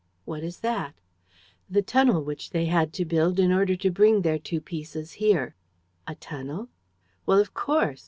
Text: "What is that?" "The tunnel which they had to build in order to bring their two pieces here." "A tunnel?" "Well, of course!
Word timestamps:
"What 0.25 0.43
is 0.43 0.61
that?" 0.61 0.95
"The 1.69 1.83
tunnel 1.83 2.23
which 2.23 2.49
they 2.49 2.65
had 2.65 2.91
to 2.93 3.05
build 3.05 3.39
in 3.39 3.51
order 3.51 3.75
to 3.75 3.91
bring 3.91 4.23
their 4.23 4.39
two 4.39 4.59
pieces 4.59 5.11
here." 5.11 5.53
"A 6.07 6.15
tunnel?" 6.15 6.69
"Well, 7.27 7.39
of 7.39 7.53
course! 7.53 7.99